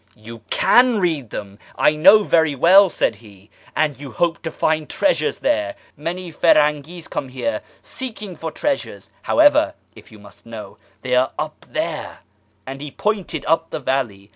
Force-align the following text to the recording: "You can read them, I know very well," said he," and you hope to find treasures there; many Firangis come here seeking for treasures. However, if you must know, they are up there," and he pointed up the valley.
"You 0.15 0.39
can 0.49 0.97
read 0.97 1.29
them, 1.29 1.59
I 1.77 1.91
know 1.95 2.23
very 2.23 2.55
well," 2.55 2.89
said 2.89 3.17
he," 3.17 3.51
and 3.75 3.99
you 3.99 4.11
hope 4.11 4.41
to 4.41 4.49
find 4.49 4.89
treasures 4.89 5.37
there; 5.41 5.75
many 5.95 6.33
Firangis 6.33 7.07
come 7.07 7.29
here 7.29 7.61
seeking 7.83 8.35
for 8.35 8.49
treasures. 8.49 9.11
However, 9.21 9.75
if 9.95 10.11
you 10.11 10.17
must 10.17 10.43
know, 10.47 10.79
they 11.03 11.15
are 11.15 11.33
up 11.37 11.67
there," 11.69 12.21
and 12.65 12.81
he 12.81 12.89
pointed 12.89 13.45
up 13.47 13.69
the 13.69 13.79
valley. 13.79 14.29